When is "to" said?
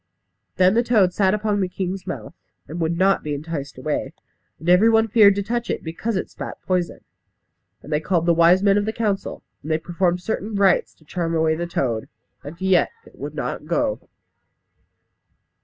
5.35-5.43, 10.95-11.05